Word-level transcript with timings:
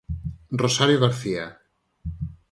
Rosario 0.61 0.97
García. 1.03 1.45